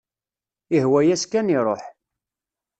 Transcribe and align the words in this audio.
Ihwa-yas 0.77 1.23
kan 1.31 1.51
iruḥ. 1.57 1.83